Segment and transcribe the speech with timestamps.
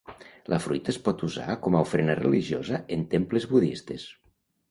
[0.53, 4.09] La fruita es pot usar com a ofrena religiosa en temples budistes.